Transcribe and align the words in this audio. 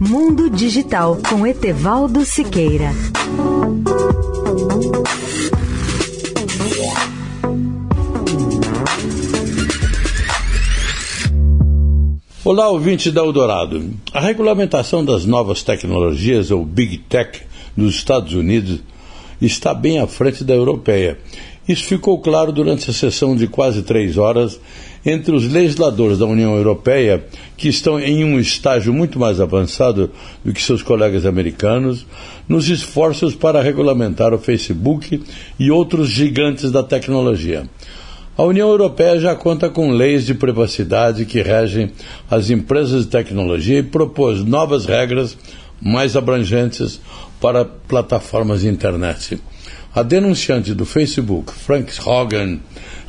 Mundo 0.00 0.48
Digital 0.48 1.18
com 1.28 1.44
Etevaldo 1.44 2.24
Siqueira. 2.24 2.92
Olá, 12.44 12.68
ouvinte 12.68 13.10
da 13.10 13.22
Eldorado. 13.22 13.90
A 14.12 14.20
regulamentação 14.20 15.04
das 15.04 15.24
novas 15.24 15.64
tecnologias, 15.64 16.52
ou 16.52 16.64
Big 16.64 16.98
Tech, 16.98 17.42
nos 17.76 17.96
Estados 17.96 18.34
Unidos 18.34 18.80
está 19.42 19.74
bem 19.74 19.98
à 19.98 20.06
frente 20.06 20.44
da 20.44 20.54
europeia. 20.54 21.18
Isso 21.68 21.84
ficou 21.84 22.18
claro 22.18 22.50
durante 22.50 22.88
a 22.88 22.94
sessão 22.94 23.36
de 23.36 23.46
quase 23.46 23.82
três 23.82 24.16
horas 24.16 24.58
entre 25.04 25.34
os 25.34 25.46
legisladores 25.46 26.18
da 26.18 26.24
União 26.24 26.56
Europeia, 26.56 27.24
que 27.58 27.68
estão 27.68 28.00
em 28.00 28.24
um 28.24 28.40
estágio 28.40 28.92
muito 28.92 29.18
mais 29.18 29.38
avançado 29.38 30.10
do 30.42 30.52
que 30.52 30.62
seus 30.62 30.82
colegas 30.82 31.26
americanos, 31.26 32.06
nos 32.48 32.68
esforços 32.70 33.34
para 33.34 33.60
regulamentar 33.60 34.32
o 34.32 34.38
Facebook 34.38 35.22
e 35.58 35.70
outros 35.70 36.08
gigantes 36.08 36.72
da 36.72 36.82
tecnologia. 36.82 37.68
A 38.36 38.44
União 38.44 38.68
Europeia 38.68 39.18
já 39.18 39.34
conta 39.34 39.68
com 39.68 39.90
leis 39.90 40.24
de 40.24 40.32
privacidade 40.32 41.26
que 41.26 41.42
regem 41.42 41.90
as 42.30 42.50
empresas 42.50 43.04
de 43.04 43.10
tecnologia 43.10 43.80
e 43.80 43.82
propôs 43.82 44.44
novas 44.44 44.86
regras 44.86 45.36
mais 45.80 46.16
abrangentes 46.16 47.00
para 47.40 47.64
plataformas 47.64 48.60
de 48.60 48.68
internet. 48.68 49.40
A 49.94 50.02
denunciante 50.02 50.74
do 50.74 50.84
Facebook, 50.84 51.52
Frank 51.52 51.92
Hogan, 52.06 52.58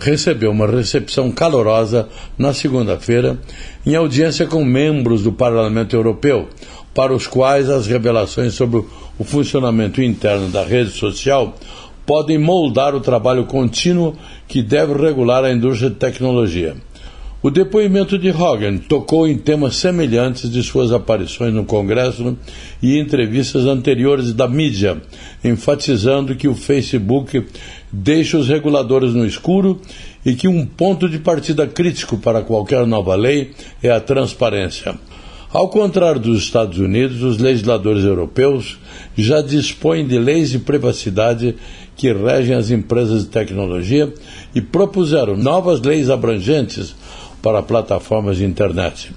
recebeu 0.00 0.50
uma 0.50 0.66
recepção 0.66 1.30
calorosa 1.30 2.08
na 2.38 2.54
segunda-feira 2.54 3.38
em 3.84 3.94
audiência 3.94 4.46
com 4.46 4.64
membros 4.64 5.22
do 5.22 5.32
Parlamento 5.32 5.96
Europeu, 5.96 6.48
para 6.94 7.12
os 7.12 7.26
quais 7.26 7.68
as 7.68 7.86
revelações 7.86 8.54
sobre 8.54 8.84
o 9.18 9.24
funcionamento 9.24 10.00
interno 10.00 10.48
da 10.48 10.64
rede 10.64 10.90
social 10.90 11.54
podem 12.06 12.38
moldar 12.38 12.94
o 12.94 13.00
trabalho 13.00 13.44
contínuo 13.44 14.16
que 14.46 14.62
deve 14.62 14.94
regular 14.94 15.44
a 15.44 15.52
indústria 15.52 15.90
de 15.90 15.96
tecnologia. 15.96 16.74
O 17.40 17.50
depoimento 17.50 18.18
de 18.18 18.30
Hogan 18.30 18.78
tocou 18.78 19.28
em 19.28 19.38
temas 19.38 19.76
semelhantes 19.76 20.50
de 20.50 20.60
suas 20.60 20.90
aparições 20.90 21.54
no 21.54 21.64
Congresso 21.64 22.36
e 22.82 22.98
entrevistas 22.98 23.64
anteriores 23.64 24.32
da 24.32 24.48
mídia, 24.48 25.00
enfatizando 25.44 26.34
que 26.34 26.48
o 26.48 26.54
Facebook 26.56 27.46
deixa 27.92 28.36
os 28.36 28.48
reguladores 28.48 29.14
no 29.14 29.24
escuro 29.24 29.80
e 30.26 30.34
que 30.34 30.48
um 30.48 30.66
ponto 30.66 31.08
de 31.08 31.20
partida 31.20 31.64
crítico 31.64 32.18
para 32.18 32.42
qualquer 32.42 32.84
nova 32.84 33.14
lei 33.14 33.52
é 33.80 33.88
a 33.88 34.00
transparência. 34.00 34.98
Ao 35.50 35.68
contrário 35.68 36.20
dos 36.20 36.42
Estados 36.42 36.78
Unidos, 36.78 37.22
os 37.22 37.38
legisladores 37.38 38.04
europeus 38.04 38.78
já 39.16 39.40
dispõem 39.40 40.06
de 40.06 40.18
leis 40.18 40.50
de 40.50 40.58
privacidade 40.58 41.54
que 41.96 42.12
regem 42.12 42.54
as 42.54 42.70
empresas 42.70 43.22
de 43.22 43.30
tecnologia 43.30 44.12
e 44.54 44.60
propuseram 44.60 45.36
novas 45.36 45.80
leis 45.80 46.10
abrangentes 46.10 46.94
para 47.42 47.62
plataformas 47.62 48.36
de 48.36 48.44
internet. 48.44 49.12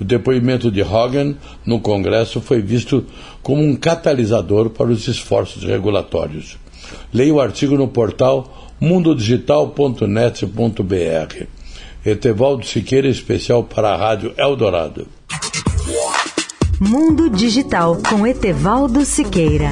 O 0.00 0.04
depoimento 0.04 0.70
de 0.70 0.82
Hogan 0.82 1.34
no 1.64 1.80
Congresso 1.80 2.40
foi 2.40 2.60
visto 2.60 3.06
como 3.42 3.62
um 3.62 3.76
catalisador 3.76 4.70
para 4.70 4.88
os 4.88 5.06
esforços 5.06 5.62
regulatórios. 5.62 6.58
Leia 7.12 7.34
o 7.34 7.40
artigo 7.40 7.76
no 7.76 7.88
portal 7.88 8.72
mundodigital.net.br. 8.80 11.46
Etevaldo 12.04 12.66
Siqueira, 12.66 13.08
especial 13.08 13.64
para 13.64 13.94
a 13.94 13.96
Rádio 13.96 14.34
Eldorado. 14.36 15.06
Mundo 16.80 17.30
Digital 17.30 17.96
com 18.08 18.26
Etevaldo 18.26 19.04
Siqueira. 19.04 19.70